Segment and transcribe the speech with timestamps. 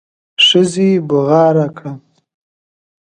[0.45, 1.93] ښځې بغاره کړه.